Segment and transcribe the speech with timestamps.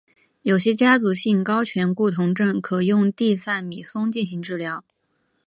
[0.41, 4.83] 有些家族性高醛固酮症可用地塞米松进行治疗。